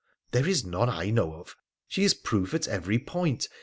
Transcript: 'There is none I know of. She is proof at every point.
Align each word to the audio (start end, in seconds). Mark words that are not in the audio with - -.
'There 0.31 0.47
is 0.47 0.65
none 0.65 0.89
I 0.89 1.11
know 1.11 1.35
of. 1.35 1.55
She 1.87 2.03
is 2.03 2.15
proof 2.15 2.55
at 2.55 2.67
every 2.67 2.97
point. 2.97 3.47